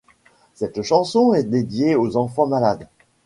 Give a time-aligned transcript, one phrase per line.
[0.55, 2.87] Cette chanson est dédiée aux enfants malades.